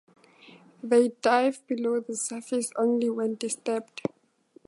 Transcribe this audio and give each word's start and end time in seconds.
They 0.81 1.09
dive 1.21 1.61
below 1.67 1.99
the 1.99 2.15
surface 2.15 2.71
only 2.75 3.11
when 3.11 3.35
disturbed. 3.35 4.01